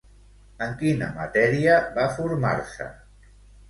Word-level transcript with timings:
En 0.67 0.73
quina 0.79 1.11
matèria 1.19 1.79
va 2.01 2.09
formar-se? 2.19 2.93